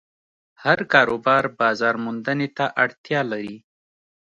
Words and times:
هر 0.63 0.79
کاروبار 0.93 1.43
بازارموندنې 1.59 2.47
ته 2.57 2.65
اړتیا 2.83 3.21
لري. 3.31 3.57